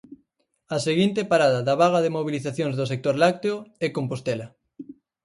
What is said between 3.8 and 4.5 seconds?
é Compostela.